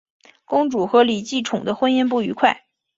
[0.45, 2.63] 公主和李继崇的婚姻不愉快。